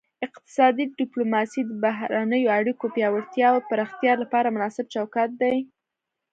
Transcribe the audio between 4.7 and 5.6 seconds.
چوکاټ دی